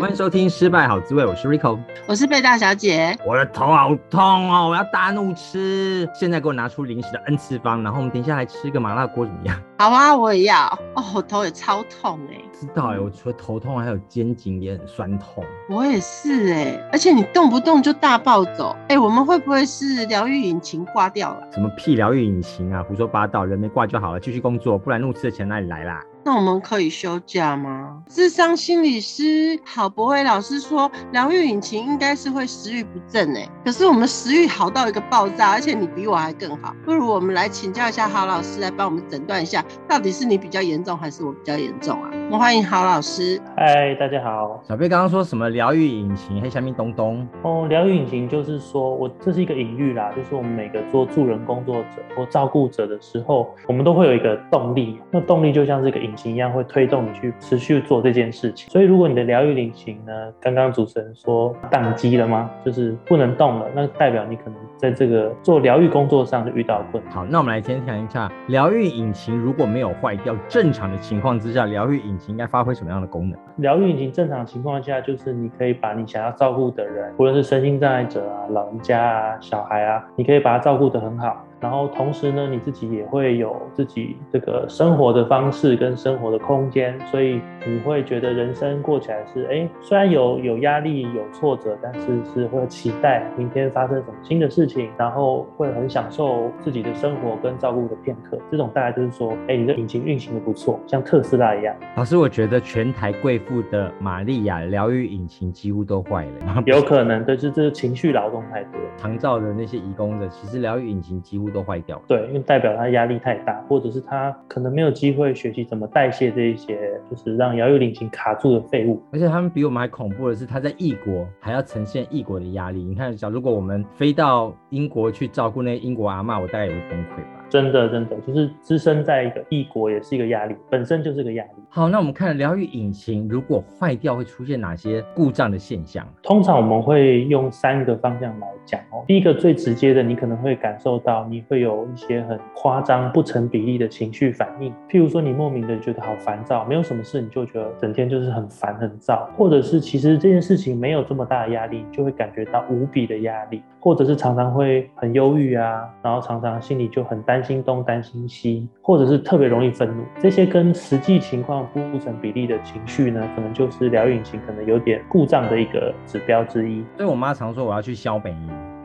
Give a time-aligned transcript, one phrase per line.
[0.00, 3.16] 欢迎收听《失败好滋味》，我是 Rico，我是贝大小姐。
[3.24, 4.20] 我的头好痛
[4.52, 6.08] 哦，我要大怒吃。
[6.12, 9.56] 现在给我拿出零食的 N 次方，然后我们等一下来吃个麻辣锅怎么样？
[9.78, 10.66] 好啊，我也要。
[10.96, 12.40] 哦，我头也超痛哎。
[12.52, 15.44] 知道哎，我除了头痛，还有肩颈也很酸痛。
[15.68, 21.46] 我也是哎，而且你动不动就大暴走哎，我们会不会是疗愈引擎挂掉了？
[21.52, 26.02] 什么屁疗愈引擎啊，胡说八道，人没挂就好了，继续工作，不然怒吃的钱哪里来啦？
[26.24, 28.02] 那我们可以休假吗？
[28.08, 42.10] 智商心理师郝博伟老师说，疗愈引擎应该是会食欲不振哎，可是我们食欲好到一个爆炸，而且你比我还更好，不如我们来请教一下郝老师来帮我们诊断一下，到底是你比较严重还是我比较严重啊？
[42.38, 43.40] 欢迎郝老师。
[43.56, 44.60] 嗨，大家好。
[44.64, 46.40] 小贝刚刚说什么疗愈引擎？
[46.40, 47.26] 黑下面东东。
[47.42, 58.68] 哦，疗愈引擎就是说我这是一个隐喻啦，就是我们每个做助人工作者或照顾者的时候，我们都会有一个动力，那动力就像是一个引擎一样，会推动你去持续做这件事情。
[58.68, 62.50] 所以如果你的疗愈引擎呢，刚刚主持人说宕机了吗？
[62.64, 67.12] 就是不能动了，那代表你可能在这个做疗愈工作上就遇到困难。
[67.12, 73.38] 好，那我们来先谈一下疗愈引擎如果没有坏掉，正常的情况之下，疗愈引擎应该发挥什么样的功能？
[73.56, 81.44] 疗愈引擎正常情况下，就是你可以把你想要照顾的人，无论是身心障碍者啊、老人家啊、小孩啊，你可以把他照顾得很好。
[81.64, 98.38] 然后同时呢，你自己也会有自己这个生活的方式跟生活的空间，所以你会觉得人生过起来是，哎，虽然有有压力、有挫折，但是是会期待明天发生什么新的事情，然后会很享受自己的生活跟照顾的片刻。
[98.50, 101.74] 这种大概就是说，哎，你的引擎运行的不错，像特斯拉一样。
[101.96, 106.62] 老师，我觉得全台贵妇的玛利亚疗愈引擎几乎都坏了。
[106.66, 108.72] 有可能，但是这个情绪劳动太多。
[108.98, 112.00] 长照的那些移工的，其实疗愈引擎几乎都坏掉。
[112.06, 119.00] 对，因为代表他压力太大，或者是他可能没有机会学习怎么代谢这一些，就是让摇曳引擎卡住的废物。
[119.12, 122.82] 而且他们比我们还恐怖的是，他在异国还要呈现异国的压力。
[122.82, 127.43] 你看，假如果我们飞到英国去照顾那英国阿嬷，我大概也会崩溃吧。
[127.48, 131.50] 真的，真的，就是置身在一个异国也是一个压力，本身就是个压力。
[131.68, 136.06] 好，那我们看疗愈引擎如果坏掉会出现哪些故障的现象？
[136.22, 139.04] 通常我们会用三个方向来讲哦。
[139.06, 166.82] 第一个最直接的，你可能会感受到你会有一些很夸张、不成比例的情绪反应，譬如说你莫名的觉得好烦躁，没有什么事你就觉得整天就是很烦很躁，或者是其实这件事情没有这么大的压力，就会感觉到无比的压力，或者是常常会很忧郁啊，然后常常心里就很担心东担心西，或者是特别容易愤怒，这些跟实际情况不成比例的情绪呢，可能就是疗愈引擎可能有点故障的一个指标之一。
[166.96, 168.34] 所以我妈常说我要去消北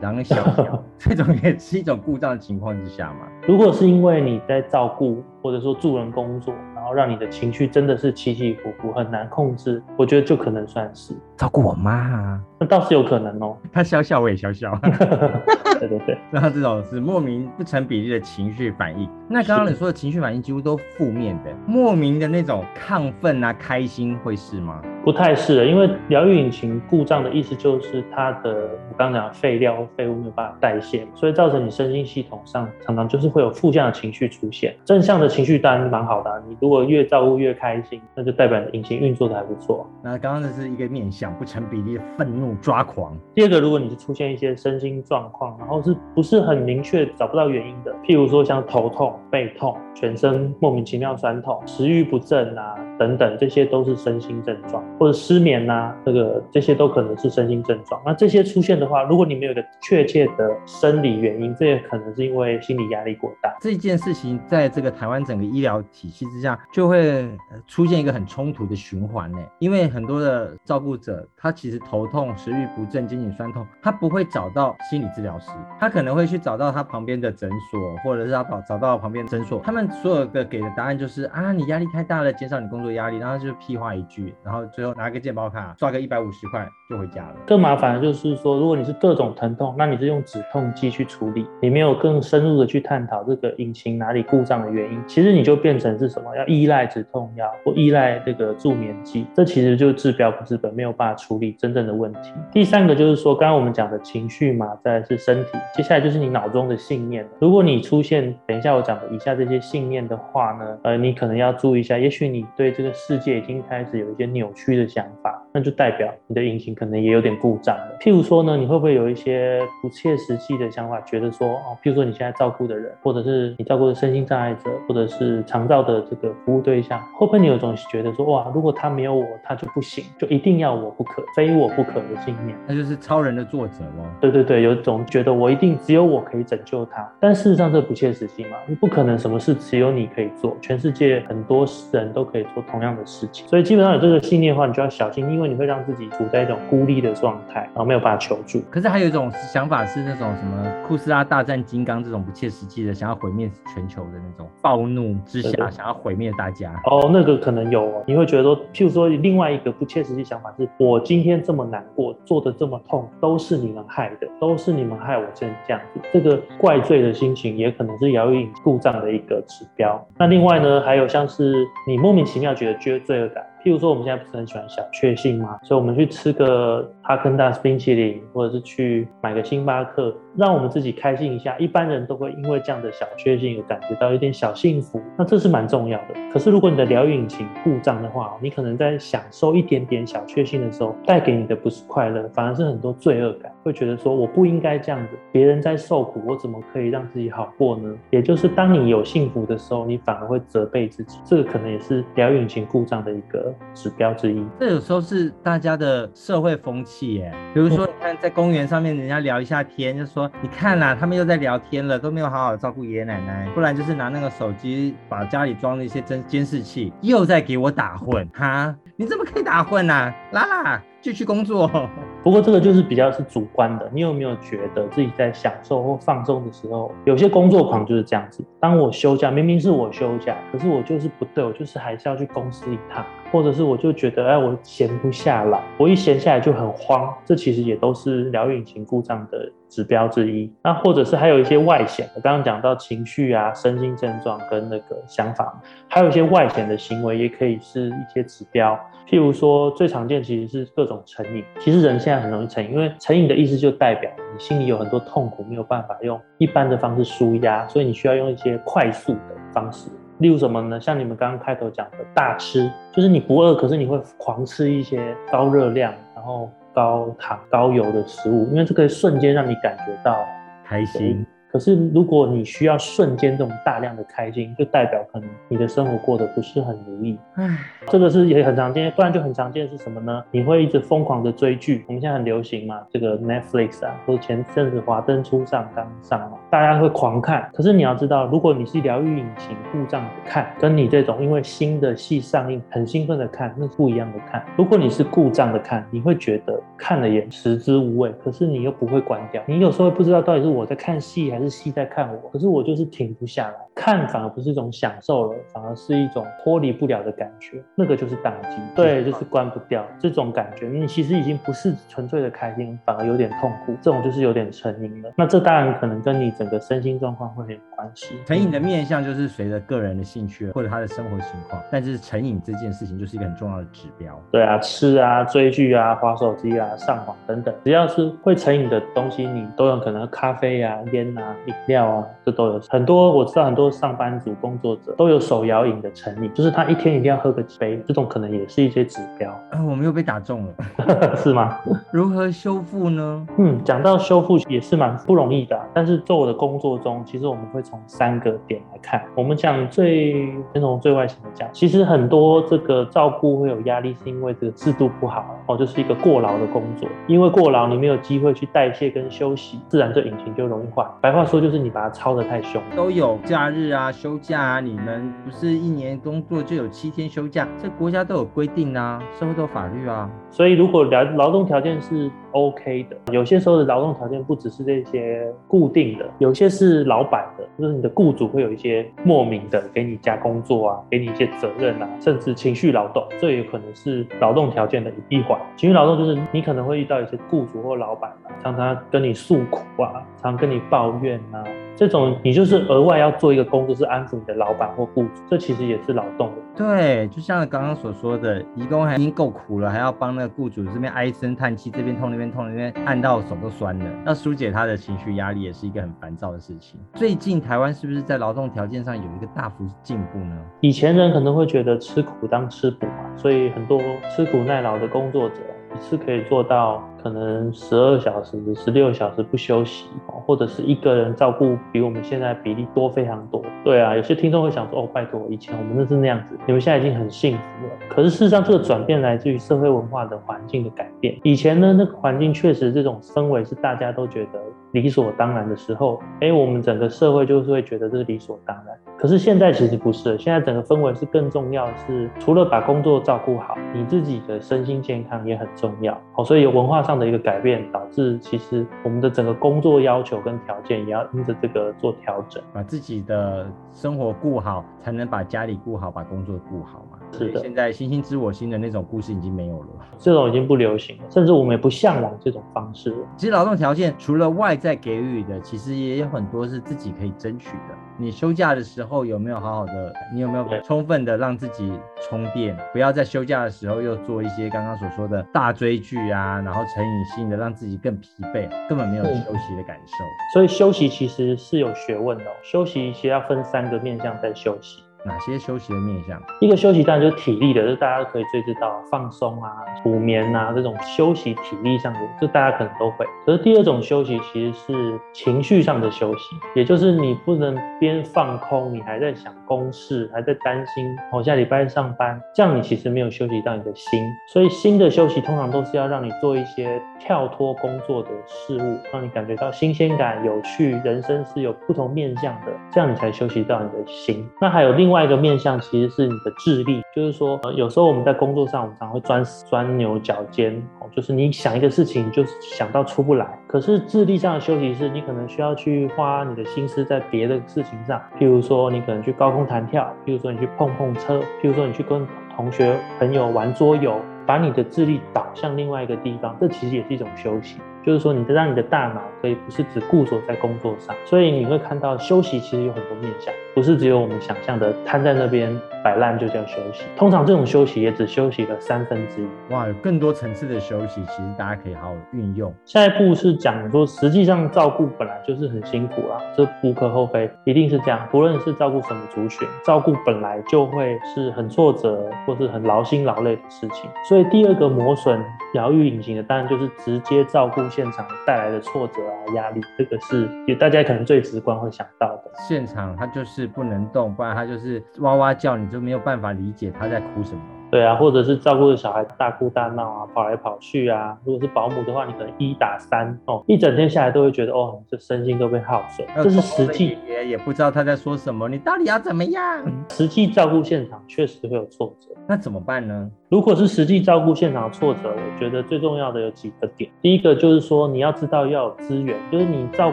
[0.02, 3.26] 然后小小，这种也是一种故障的情况之下嘛。
[3.46, 12.40] 如果是因为你在照顾或者说助人工作，然后让你的情绪真的是起起伏伏，很难控制，我觉得就可能算是照顾我妈啊。
[12.58, 13.56] 那倒是有可能哦。
[13.72, 14.78] 他笑笑，我也笑笑。
[15.80, 19.08] 对对对，那这种是莫名不成比例的情绪反应。
[19.26, 24.82] 那刚刚你说的情绪反应几乎都负面的，莫名的那种亢奋啊、开心会是吗？
[25.02, 28.50] 不太是的，因为疗愈引擎故障的意思就是它的
[28.90, 34.76] 我刚刚讲废料或废物没有办法代谢，所以造成你身心系统上常常就是会有负向的情绪出现。
[34.84, 39.88] 正向的情绪当然蛮好的啊，你如果越照顾越开心，那就代表引擎运作的还不错。
[40.04, 43.16] 那刚刚这是一个面向不成比例的愤怒抓狂。
[43.34, 54.84] 第二个，如果你是出现一些身心状况，然后是不是很明确找不到原因的，譬如说像头痛、背痛、全身莫名其妙酸痛、食欲不振啊等等，这些都是身心症状。
[54.98, 58.00] 或者失眠呐、啊，这个这些都可能是身心症状。
[58.04, 63.54] 那这些出现的话，如果你没有一个确切的生理原因，这也可能是因为心理压力过大。
[63.60, 67.28] 这件事情在这个台湾整个医疗体系之下，就会
[67.66, 69.38] 出现一个很冲突的循环呢。
[69.58, 84.90] 因为很多的照顾者，他其实头痛、食欲不振、肩颈酸痛，他不会找到心理治疗师，他可能会去找到他旁边的诊所，或者是他找找到旁边诊所，他们所有的给的答案就是啊，你压力太大了，减少你工作压力，然后就屁话一句，然后最后。
[85.00, 87.34] 拿个健保卡刷个一百五十块就回家了。
[87.46, 96.36] 更麻烦的就是说，如果你是各种疼痛，那你是用止痛剂去处理，你没有更深入的去探讨这个引擎哪里故障的原因，其实你就变成是什么？
[96.36, 102.32] 要依赖止痛药或依赖这个助眠剂，这其实就治标不治本，没有办法处理真正的问题。
[102.52, 107.26] 第三个就是说，刚刚我们讲的情绪嘛，再来是身体，接下来就是你脑中的信念。
[107.38, 117.96] 如果你出现等一下我讲的以下这些信念的话呢，呃，你可能要注意一下，也许你对这个世界已经开始有一些扭曲的想法，那就代表你的引擎可能也有点故障了。
[118.00, 132.56] 譬如说呢，你会不会有一些不切实际的想法，觉得说哦，譬如说你现在照顾的人，或者是你照顾的身心障碍者，或者是长照的这个服务对象，会不会你有种觉得说哇，如果他没有我，他就不行，就一定要我不可，非我不可的信念？
[132.66, 134.04] 那就是超人的作者咯。
[134.20, 148.60] 对对对，有一种觉得我一定只有我可以拯救他，但事实上这不切实际嘛，你不可能什么事只有你可以做，全世界很多人都可以做同样的事情，所以基本上有这个信念的话，你就要小心，因为你会让自己处在一种孤立的状态，然后没有办法求助。
[148.70, 156.72] 可是还有一种想法是那种什么库斯拉大战金刚这种不切实际的，想要毁灭全球的那种暴怒之下想要毁灭大家。
[156.90, 166.00] 哦，那个可能有哦，你会觉得说，譬如说另外一个不切实际想法是，我今天这么难过，做的这么痛，都是你们害的，都是你们害我成这样子。
[166.12, 170.00] 这个怪罪的心情也可能是疗愈故障的一个指标。
[170.18, 173.44] 那另外呢，还有像是你莫名其妙觉得觉得罪恶感。
[173.62, 175.58] 譬如说，我们现在不是很喜欢小确幸吗？
[175.62, 181.56] 所以我们去吃个哈根达斯冰淇淋，或者是去买个星巴克，让我们自己开心一下。
[181.58, 186.14] 一般人都会因为这样的小确幸，有感觉到有点小幸福，那这是蛮重要的。
[186.32, 197.94] 可是如果你的疗愈引擎故障的话，你可能在享受一点点小确幸的时候，带给你的不是快乐，反而是很多罪恶感，会觉得说我不应该这样子，别人在受苦，我怎么可以让自己好过呢？
[198.10, 203.54] 也就是当你有幸福的时候，你反而会责备自己，这个可能也是疗愈引擎故障的一个。
[203.74, 207.32] 指标之一，这有时候是大家的社会风气耶。
[207.54, 218.74] 比如说，你看在公园上面，人家聊一下天，就说你看啦，他们又在聊天了，都没有好好照顾爷爷奶奶，不然就是拿那个手机把家里装了一些监监视器，又在给我打混哈？
[218.96, 219.94] 你怎么可以打混呢？
[219.94, 220.14] 啊？
[220.32, 220.82] 拉拉。
[221.02, 221.70] 继续工作，
[222.22, 223.90] 不过这个就是比较是主观的。
[223.92, 228.44] 你有没有觉得自己在享受或放松的时候，有些工作狂就是这样子。
[228.60, 233.02] 当我休假，明明是我休假，可是我就是不对，我就是还是要去公司一趟，
[233.32, 237.10] 或者是我就觉得，哎，我闲不下来，我一闲下来就很慌。
[237.24, 240.52] 这其实也都是疗愈引擎故障的指标之一。
[240.62, 245.58] 那或者是还有一些外显我，刚刚讲到情绪啊、身心症状跟那个想法，
[245.88, 248.78] 还有一些外显的行为，也可以是一些指标。
[249.08, 251.44] 譬如说，最常见其实是各种成瘾。
[251.58, 259.88] 其实人现在很容易成瘾，因为成瘾的意思就代表你心里有很多痛苦，没有办法用一般的方式舒压，所以你需要用一些快速的方式。
[260.18, 260.78] 例如什么呢？
[260.78, 270.24] 像你们刚刚开头讲的大吃，就是你不饿，可是你会狂吃一些高热量、然后高糖、高油的食物，因为这可以瞬间让你感觉到
[270.64, 271.24] 开心。
[271.52, 277.18] 可是，如果你需要瞬间这种大量的开心，就代表可能你的生活过得不是很如意。
[277.34, 277.58] 唉，
[277.88, 280.22] 这个是也很常见，不然就很常见是什么呢？
[280.30, 287.50] 你会一直疯狂的追剧，我们现在很流行嘛，这个 Netflix 啊，或者前阵子华灯初上刚上嘛，大家会狂看。
[287.52, 294.44] 可是你要知道，如果你是疗愈引擎故障的看，跟你这种因为新的戏上映很兴奋的看，那是不一样的看。
[294.56, 301.50] 如果你是故障的看，你会觉得看了也食之无味，可是你又不会关掉，你有时候不知道到底是我在看戏还是。
[301.50, 315.10] 是戏在看我，可是我就是停不下来，看反而不是一种享受了，反而是一种脱离不了的感觉，那个就是打击，对，就是关不掉这种感觉，你其实已经不是纯粹的开心，反而有点痛苦，这种就是有点成瘾了。
[315.16, 318.16] 那这当然可能跟你整个身心状况会有关系。
[318.26, 324.20] 成瘾的面向就是随着个人的兴趣或者他的生活情况，但是成瘾这件事情就是一个很重要的指标。
[324.30, 331.34] 对啊，吃啊、追剧啊、划手机啊、上网等等，只要是会成瘾的东西，你都有可能咖啡啊、烟啊。
[331.46, 333.10] 饮料啊，这都有很多。
[333.16, 339.30] 我知道很多上班族、工作者都有手摇饮的成瘾，就是他一天一定要喝个几杯，这种可能也是一些指标。
[339.50, 341.58] 啊，我们又被打中了， 是吗？
[341.90, 343.26] 如何修复呢？
[343.38, 345.64] 嗯，讲到修复也是蛮不容易的啊。
[345.72, 349.02] 但是做我的工作中，其实我们会从三个点来看。
[349.14, 350.12] 我们讲最
[350.52, 356.86] 先从最外层的讲，其实很多这个照顾会有压力，是因为这个制度不好哦，就是一个过劳的工作。
[357.06, 360.86] 因为过劳，你没有机会去代谢跟休息，自然这引擎就容易坏。
[361.00, 361.24] 白话。
[361.30, 370.10] 说就是你把它操得太凶，都有假日啊、休假啊，你们不是一年工作就有七天休假，这国家都有规定啊，社会都有法律啊。
[370.30, 377.44] 所以如果劳劳动条件是 OK 的，有些时候的劳动条件不只是这些固定的，有些是老板的。
[377.58, 385.38] 就是你的雇主会有一些莫名的给你加工作啊，给你一些责任啊，甚至情绪劳动，这也可能是劳动条件的一环。
[385.56, 391.44] 情绪劳动就是你可能会遇到一些雇主或老板啊，常常跟你诉苦啊，常跟你抱怨啊。
[391.80, 396.30] 这种你就是额外要做一个工作，是安抚你的老板或雇主，这其实也是劳动。
[396.54, 406.78] 对，就像刚刚所说的，义工还已经够苦了，还要帮那个雇主这边唉声叹气，这边痛那边痛，那边按到手都酸了，那疏解他的情绪压力，也是一个很烦躁的事情。
[406.92, 410.36] 最近台湾是不是在劳动条件上有一个大幅进步呢？
[410.60, 413.80] 以前人可能会觉得吃苦当吃补嘛，所以很多
[414.14, 415.36] 吃苦耐劳的工作者。
[415.74, 419.86] 一次可以做到可能十二小时、十六小时不休息，
[420.26, 423.42] 或者是一个人照顾比我们现在比例多非常多。
[423.64, 431.16] 对啊，有些听众会想说：“哦，拜托，以前我们那是那样子，你们现在已经很幸福了。”可是事实上，这个转变来自于社会文化的环境的改变。
[431.22, 434.40] 以前呢，那个环境确实这种氛围是大家都觉得
[434.72, 438.76] 理所当然的时候，哎，我们整个社会就是会觉得这是理所当然。
[438.96, 445.98] 可是现在其实不是，现在整个氛围是更重要是，除了把工作照顾好，你自己的身心健康也很重要。
[446.12, 456.98] 好，所以有文化上的一个改变，导致其实我们的整个工作要求跟条件也要因着这个做调整，把自己的生活顾好，才能把家里顾好，把工作顾好嘛。
[457.12, 463.06] 是的，现在“星星知我心”的那种故事已经没有了，这种已经不流行了，甚至我们也不向往这种方式了。
[463.16, 467.74] 其实劳动条件除了外在给予的，其实也有很多是自己可以争取的。
[467.98, 469.92] 你休假的时候有没有好好的？
[470.14, 471.70] 你有没有充分的让自己
[472.08, 472.56] 充电？
[472.72, 479.94] 不要在休假的时候又做一些刚刚所说的大追剧啊，然后成瘾性的让自己更疲惫，根本没有休息的感受。
[480.32, 484.82] 所以休息其实是有学问的哦，休息其实要分三个面向在休息。
[485.04, 486.20] 哪些休息的面向？
[486.40, 489.50] 一个休息当然就是体力的，就大家都可以最知道放松啊、
[489.82, 493.06] 补眠啊这种休息体力上的，就大家可能都会。
[493.24, 503.98] 可是第二种休息其实是情绪上的休息，也就是你不能边放空，你还在想公事，还在担心我下礼拜上班，这样你其实没有休息到你的心。
[504.32, 514.28] 所以心的休息通常都是要让你做一些跳脱工作的事物，让你感觉到新鲜感、有趣，人生是有不同面向的，这样你才休息到你的心。
[514.38, 514.89] 那还有另。
[514.90, 523.38] 另外一个面向其实是你的智力，就是说，呃，有时候我们在工作上，我们常会钻钻牛角尖，哦，就是你想一个事情，就是想到出不来。
[523.46, 532.04] 可是智力上的休息是，你可能需要去花你的心思在别的事情上，譬如说，你可能去高空弹跳，譬如说，你去碰碰车，譬如说，你去跟
[532.34, 533.94] 同学朋友玩桌游，
[534.26, 537.60] 把你的智力导向另外一个地方，这其实也是一种休息。
[537.84, 545.50] 就是说，你让你的大脑可以不是只固守在工作上，所以你会看到休息其实有很多面向，不是只有我们想象的瘫在那边
[545.82, 546.84] 摆烂就叫休息。
[546.96, 549.26] 通常这种休息也只休息了三分之一。
[549.52, 552.54] 哇，有更多层次的休息，其实大家可以好好运用。
[552.66, 558.06] 下一步是讲说，实际上照顾本来就是很辛苦啦，这无可厚非，一定是这样。
[558.10, 563.88] 不论是照顾什么族群，照顾本来就会是很挫折或是很劳心劳累的事情。
[564.06, 565.18] 所以第二个磨损
[565.54, 567.69] 疗愈隐形的，当然就是直接照顾。
[567.70, 572.30] 现场带来的挫折啊、压力，这个是也大家可能最直观会想到的。
[572.48, 577.40] 现场他就是不能动，不然他就是哇哇叫，你就没有办法理解他在哭什么。
[577.70, 581.16] 对啊，或者是照顾的小孩大哭大闹啊，跑来跑去啊。
[581.24, 586.04] 如果是保姆的话，你可能一打三哦，一整天下来都会觉得哦，这身心都被耗损。
[586.16, 589.64] 这是实际，也也不知道他在说什么，你到底要怎么样？
[589.90, 593.10] 实际照顾现场确实会有挫折，那怎么办呢？
[593.28, 596.88] 如果是实际照顾现场的挫折，我觉得最重要的有几个点。
[597.02, 599.92] 第一个就是说，你要知道要有资源，就是你照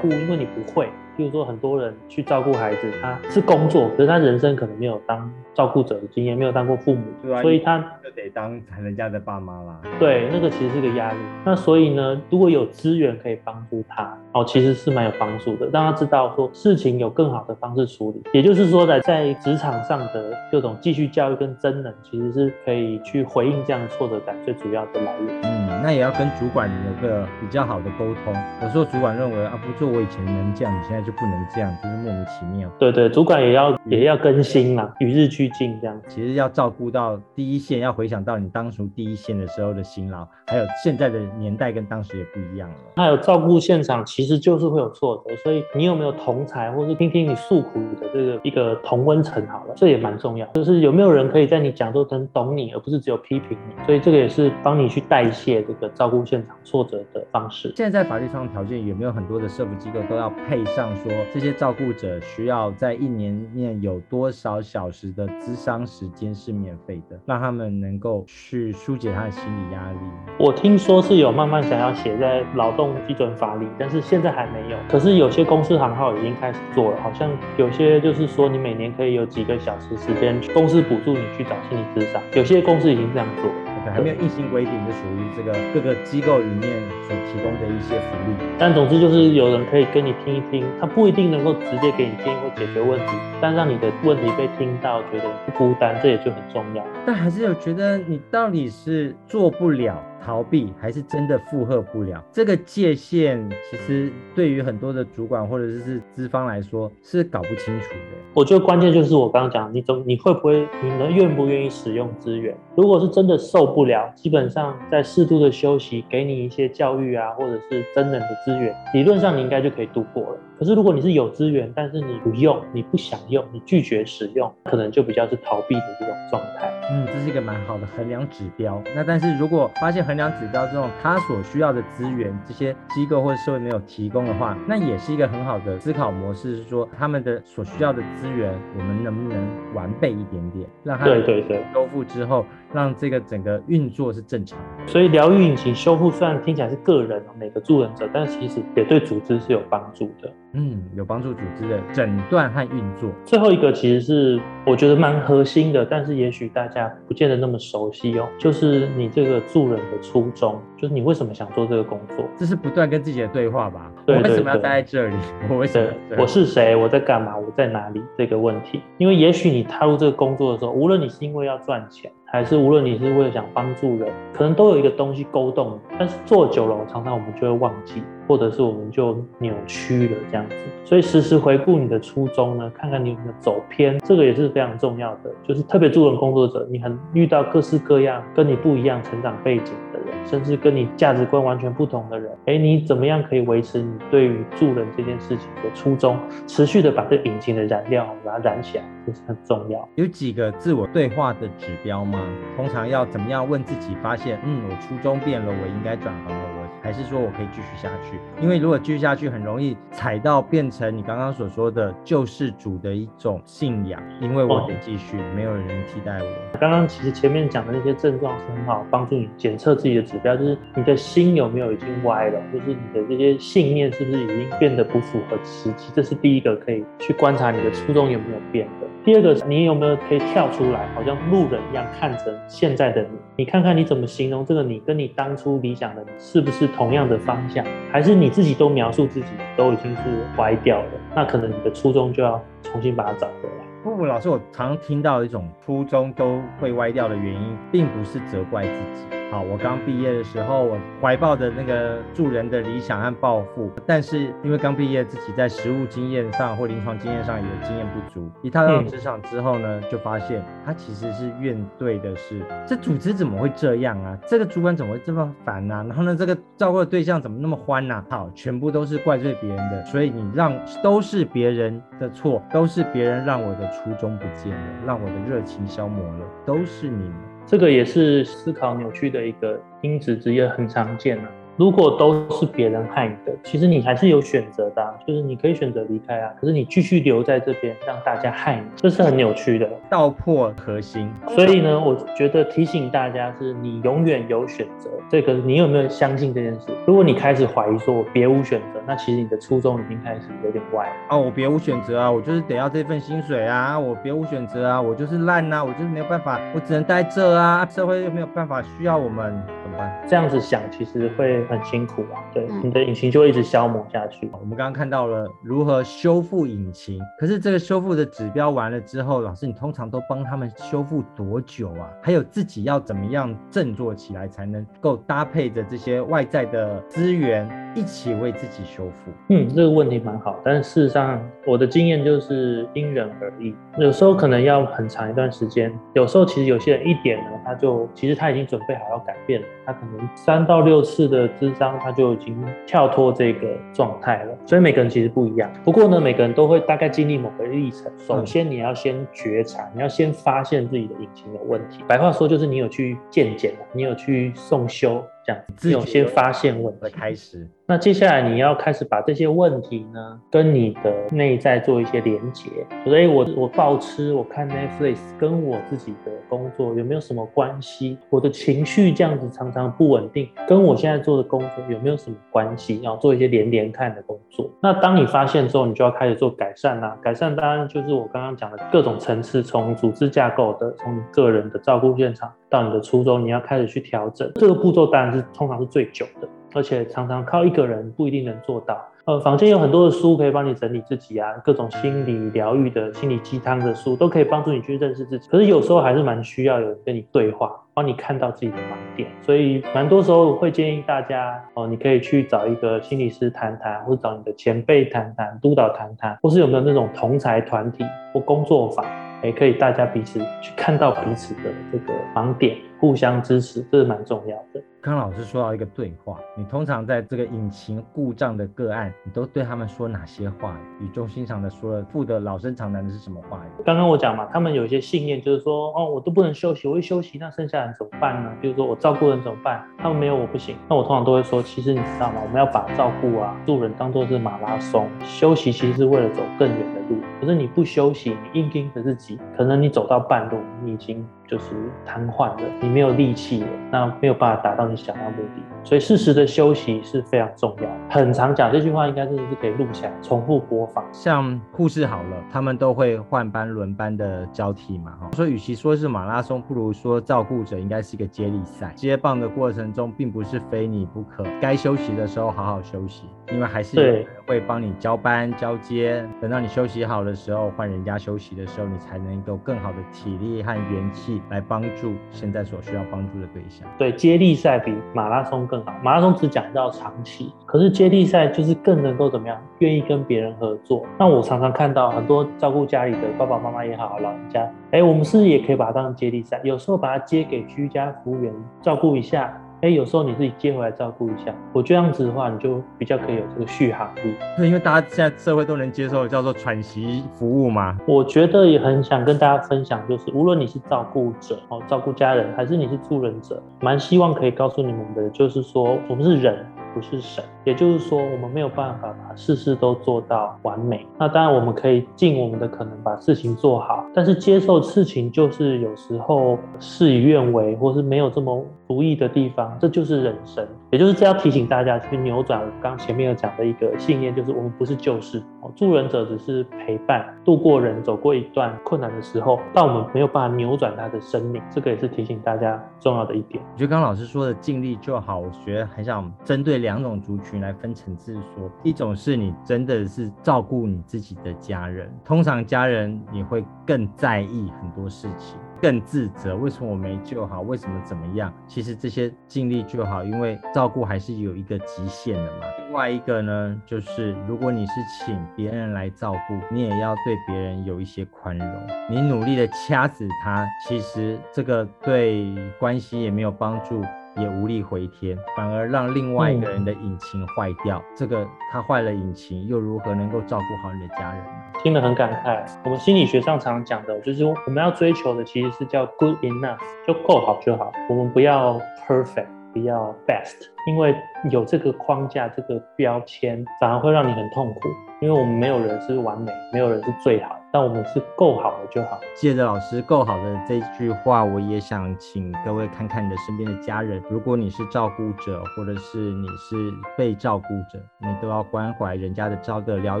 [0.00, 0.88] 顾，因为你不会。
[1.16, 9.80] 譬如说，很多人去照顾孩子，他是工作，可是他人生可能没有当照顾者的经验，没有当过父母，啊、所以他就得当人家的爸妈啦。
[9.98, 11.18] 对，那个其实是个压力。
[11.44, 18.22] 那所以呢，如果有资源可以帮助他，哦，其实是蛮有帮助的，让他知道说事情有更好的方式处理。
[18.32, 25.40] 也就是说，呢在职场上的各种继续教育跟真能，其实是可以去回应这样的挫折感最主要的来源。
[25.42, 28.34] 嗯，那也要跟主管有个比较好的沟通。
[28.62, 32.68] 有时候主管认为啊，不做我以前能这样，你现在就不能这样，就是莫名其妙。
[32.78, 36.00] 对对，主管也要也要更新嘛，与日俱进这样。
[36.08, 42.76] 其实要照顾到第一线，要回想到你当初第一线的时候的辛劳，还有现在的年代跟当时也不一样了。
[42.96, 50.46] 还有照顾现场，其实就是会有挫折，所以你有没有同才，或是听听你诉苦的这个一个同温层好了，这也蛮重要。
[50.54, 53.84] 就是有没有人可以在你讲座中懂你，而不是只有批评你。
[53.84, 57.72] 所以这个也是帮你去代谢这个照顾现场挫折的方式。
[57.76, 69.98] 现在在法律上的条件有没有很多的社福机构都要配上上说，这些照顾者需要在一年内有多少小时的咨商时间是免费的，让他们能够去疏解他的心理压力。
[70.38, 74.76] 我听说是有慢慢想要写在劳动基准法里，但是现在还没有。
[74.88, 83.71] 可是有些公司行号已经开始做了，好像有些就是说你每年可以有几个小时时间，公司补助你去找心理咨商，有些公司已经这样做。
[83.90, 86.70] 还没有硬性规定，就属于这个各个机构里面
[87.08, 88.34] 所提供的一些福利。
[88.58, 96.84] 但总之就是有人可以跟你听一听，他不一定能够直接给你建议或解决问题，但让你的问题被听到，觉得不孤单，这也就很重要。
[97.06, 100.02] 但还是有觉得你到底是做不了。
[100.24, 108.18] 逃避还是真的负荷不了，这个界限其实对于很多的主管或者是资方来说是搞不清楚的。
[108.34, 112.56] 我觉得关键就是我刚刚讲，你怎你会不会，你能愿不愿意使用资源？
[112.76, 120.38] 如果是真的受不了，基本上在适度的休息，给你一些教育啊，或者是真人的资源，理论上你应该就可以度过了。
[120.62, 126.72] 可是如果你是有资源，但是你不用，你不想用，你拒绝使用，可能就比较是逃避的这种状态。
[126.92, 128.80] 嗯，这是一个蛮好的衡量指标。
[128.94, 144.86] 那但是如果发现衡量指标这种他所需要的资源，这些机构或者社会没有提供的话，那也是一个很好的思考模式，是说他们的所需要的资源，我们能不能完备一点点，让他对对对修复之后，让这个整个运作是正常的。
[144.86, 150.32] 所以疗愈引擎修复虽然听起来是个人每个助人者，但是其实也对组织是有帮助的。
[150.54, 153.10] 嗯，有帮助组织的诊断和运作。
[153.24, 162.24] 最后一个其实是我觉得蛮核心的，但是也许大家不见得那么熟悉哦，就是你这个助人的初衷，就是你为什么想做这个工作？
[162.36, 163.90] 这是不断跟自己的对话吧？
[164.04, 165.16] 对，对，对，我为什么要待在这里？
[165.48, 166.16] 我为什么？
[166.18, 166.76] 我是谁？
[166.76, 167.36] 我在干嘛？
[167.36, 168.02] 我在哪里？
[168.18, 172.10] 这个问题，因为也许你踏入这个工作的时候，无论你是因为要赚钱。
[172.24, 180.56] 还是无论你是为了想帮助人，可能都有一个东西勾动，但是做久了，常常我们就会忘记，或者是我们就扭曲了这样子。
[180.86, 185.30] 所以时时回顾你的初衷呢，看看你有没有走偏，这个也是非常重要的。
[185.46, 199.88] 就是特别助人工作者，你很遇到各式各样跟你不一样成长背景的人，甚至跟你价值观完全不同的人，哎，你怎么样可以维持你对于助人这件事情的初衷，持续的把这引擎的燃料把它燃起来，这是很重要。
[199.94, 202.20] 有几个自我对话的指标吗？
[202.56, 203.92] 通常要怎么样问自己？
[204.02, 208.18] 发现，嗯，我初衷变了，我应该转行了，我还是说我可以继续下去？
[208.40, 216.58] 因为如果继续下去，很容易踩到变成你刚刚所说的救世主的一种信仰，因为我得继续，哦、没有人替代我。
[216.58, 225.92] 刚刚其实前面讲的那些症状是很好帮助你检测自己的指标，就是你的心有没有已经歪了，就是你的这些信念是不是已经变得不符合实际？
[225.94, 228.86] 这是第一个可以去观察你的初衷有没有变的。
[229.04, 240.02] 第二个，你有没有可以跳出来，好像路人一样看着现在的你，你看看你怎么形容这个你，跟你当初理想的你是不是同样的方向，还是你自己都描述自己都已经是
[240.36, 240.90] 歪掉了？
[241.16, 243.64] 那可能你的初衷就要重新把它找回来。
[243.82, 249.21] 不不，老师，我常听到一种初衷都会歪掉的原因，并不是责怪自己。
[249.32, 264.18] 好，我刚毕业的时候，我怀抱的那个助人的理想和抱负，但是因为刚毕业，自己在实务经验上或临床经验上也经验不足，一踏到职场之后呢，就发现他其实是怨对的是这组织怎么会这样啊？
[264.28, 265.82] 这个主管怎么会这么烦啊？
[265.88, 268.04] 然后呢，这个照顾的对象怎么那么欢啊？
[268.10, 277.31] 好，全部都是怪罪别人的，所以你让都是别人的错，都是别人让我的初衷不见了，让我的热情消磨了，都是你们。
[277.52, 281.24] 这个也是思考扭曲的一个因子之一，很常见的。
[281.62, 286.28] 如果都是别人害你的，其实你还是有选择的啊，就是你可以选择离开啊。
[286.40, 291.08] 可是你继续留在这边，让大家害你，这是很扭曲的，道破核心。
[291.28, 294.90] 所以呢，我觉得提醒大家是，你永远有选择。
[295.08, 296.72] 这个你有没有相信这件事？
[296.84, 300.92] 如果你开始怀疑说我别无选择，那其实你的初衷已经开始有点歪了。
[301.10, 309.40] 哦，我别无选择啊，我就是得要这份薪水啊，我别无选择啊，我就是烂啊，我就是没有办法，我只能待这啊，社会又没有办法需要我们。
[309.62, 314.26] 怎么办这样子想其实会很辛苦啊，对，你的引擎就会一直消磨下去。
[314.32, 321.90] 我们刚刚看到了如何修复引擎，可是这个修复的指标完了之后，老师你通常都帮他们修复多久啊？
[322.02, 329.10] 还有自己要怎么样振作起来，才能够搭配着这些外在的资源一起为自己修复？
[329.28, 339.46] 嗯，这个问题蛮好，但是事实上我的经验就是因人而异，有时候可能要很长一段时间，有时候其实有些人一点呢，他就其实他已经准备好要改变了。
[339.64, 344.32] 他可能三到六次的智商，他就已经跳脱这个状态了。
[344.46, 345.50] 所以每个人其实不一样。
[345.64, 347.90] 不过呢，每个人都会大概经历某个历程。
[347.98, 351.84] 首先，你要先觉察，你要先发现自己的引擎有问题。
[351.86, 357.48] 白话说就是你有去鉴检，你有去送修，这样子，有先发现问题开始。
[357.66, 362.50] 那接下来你要开始把这些问题呢，跟你的内在做一些连结。
[362.84, 367.96] 我说，哎，我我暴吃，我看 Netflix，跟我自己的工作有没有什么关系？
[368.10, 372.80] 我的情绪这样子常常不稳定，跟我现在做的工作有没有什么关系？
[372.82, 374.50] 然后做一些连连看的工做。
[374.60, 376.96] 那当你发现之后，你就要开始做改善啦。
[377.00, 384.28] 改善当然就是我刚刚讲的各种层次，从组织架构的，从你个人的照顾现场到你的初衷，你要开始去调整。
[384.34, 386.28] 这个步骤当然是通常是最久的。
[386.54, 388.78] 而且常常靠一个人不一定能做到。
[389.04, 395.28] 呃，房间有很多的书可以帮你整理自己啊，各种心理疗愈的心理鸡汤的书都可以帮助你去认识自己。
[395.28, 399.08] 可是有时候还是蛮需要有人跟你对话，帮你看到自己的盲点。
[399.20, 407.84] 所以蛮多时候会建议大家哦，你可以去找一个心理师谈谈，或者找你的前辈谈谈、督导谈谈，或是有没有那种同才团体
[408.14, 408.86] 或工作坊，
[409.24, 414.62] 也可以大家彼此去看到彼此的这个盲点，互相支持，这是蛮重要的。
[414.82, 420.56] 刚老师说到一个对话，你通常在这个引擎故障的个案，你都对他们说哪些话？
[420.80, 423.40] 语重心长的说了，负责老生常谈的是什么话？
[423.64, 428.32] 刚刚我讲嘛，他们有一些信念，就是说，哦，我都不能休息，我一休息，那剩下人怎么办呢？
[428.40, 429.64] 比如说我照顾人怎么办？
[429.78, 430.56] 他们没有我不行。
[430.68, 432.20] 那我通常都会说，其实你知道吗？
[432.20, 437.00] 我们要把照顾啊、助人当做是马拉松，休息其实是为了走更远的路。
[437.20, 441.06] 可是你不休息，你硬盯着自己，可能你走到半路，你已经。
[441.24, 441.54] 就是
[441.86, 445.42] 瘫痪了，你没有力气了，那没有办法达到你想要目的。
[445.62, 447.68] 所以适时的休息是非常重要。
[447.88, 450.84] 很常讲这句话，应该真的是可以录下来，重复播放。
[450.92, 455.10] 像护士好了，他们都会换班轮班的交替嘛，哈。
[455.12, 458.72] 所以与其说是马拉松，不如说照顾者应该是一个接力赛。
[458.74, 466.04] 接棒的过程中，并不是非你不可，该休息的时候好好休息，因为还是有人会帮你交班交接。
[466.20, 471.20] 等到你休息好的时候，换人家休息的时候，你才能够更好的体力和元气。
[471.30, 473.68] 来帮助现在所需要帮助的对象。
[473.78, 475.72] 对，接力赛比马拉松更好。
[475.82, 480.84] 马拉松只讲到长期，可是接力赛就是更能够怎么样，愿意跟别人合作。
[480.98, 486.40] 那我常常看到很多照顾家里的爸爸妈妈也好，老人家，哎，我们是不是也可以把它当成接力赛？
[486.44, 489.36] 有时候把它接给居家服务员照顾一下。
[489.62, 494.12] 哎，有时候你自己接回来照顾一下，我这样子的话，你就比较可以有这个续航力。
[494.36, 497.78] 对，因为大家现在社会都能接受叫做喘息服务嘛。
[497.86, 506.44] 我觉得也很想跟大家分享，就是无论你是照顾者哦，照顾家人，还是你是助人者，蛮希望可以告诉你们的，就是说我们是人。
[506.74, 510.86] 不是神，也就是说，我们没有办法把事事都做到完美。
[510.98, 518.42] 那当然，我们可以尽我们的可能把事情做好，但是接受事情就是有时候事与愿违，或是没有这么
[518.72, 520.46] 如意的地方，这就是人生。
[520.70, 525.22] 也就是这要提醒大家去扭转我刚前面有讲的一个信念，就是我们不是救世，
[525.54, 531.42] 助人者只是陪伴度过人走过一段困难的时候，但我们没有办法扭转他的生命。
[531.50, 533.42] 这个也是提醒大家重要的一点。
[533.52, 545.38] 我觉得刚刚老师说的尽力就好，我觉得很想针对两种族群来分层次说，一种是你真的是照顾你自己的家人，通常家人你会更在意很多事情。
[545.62, 547.42] 更自责，为什么我没救好？
[547.42, 548.34] 为什么怎么样？
[548.48, 552.46] 其实这些尽力就好，因为照顾还是有一个极限的嘛。
[552.58, 558.48] 另外一个呢，就是如果你是请别人来照顾，你也要对别人有一些宽容。
[558.90, 563.84] 你努力的掐死他，其实这个对关系也没有帮助。
[564.16, 567.78] 也无力回天，反而让另外一个人的引擎坏掉。
[567.78, 571.30] 嗯、这个他坏了引擎，又如何能够照顾好你的家人呢？
[571.62, 572.44] 听得很感慨。
[572.64, 577.72] 我们心理学上常讲的，就是我们要追求的其实是叫 good enough，就够好就好。
[577.88, 580.94] 我们不要 perfect，不要 best，因为
[581.30, 584.60] 有这个框架、这个标签，反而会让你很痛苦。
[585.00, 588.98] 因为我们没有人是完美，没有人是最好，但我们是够好的就好。
[589.14, 594.02] 借着老师够好的这句话，我也想请各位看看你的身边的家人。
[594.08, 596.56] 如果你是照顾者，或者是你是
[596.96, 600.00] 被照顾者，你都要关怀人家的这个疗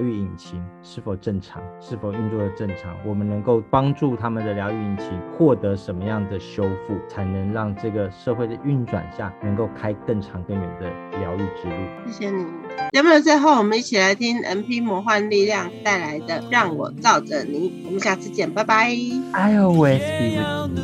[0.00, 2.96] 愈引擎是否正常，是否运作的正常。
[3.04, 11.74] 我们能够帮助他们的疗愈引擎获得什么样的修复，才能让这个社会的运转下能够开更长更远的疗愈之路。
[12.06, 12.46] 谢谢你。
[12.92, 14.80] 节目的最后，我们一起来听 MP。
[14.82, 17.84] 魔幻力量带来的，让我罩着你。
[17.86, 18.88] 我们下次见，拜拜。
[19.32, 20.76] I always be with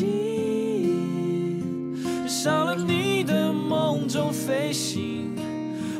[0.00, 0.12] you。
[2.26, 5.36] 少了你的梦中飞行，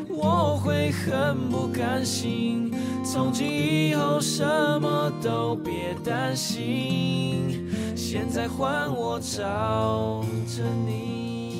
[0.09, 2.73] 我会很不甘心。
[3.05, 4.43] 从今以后什
[4.81, 11.52] 么都别担心，现在换我罩着你。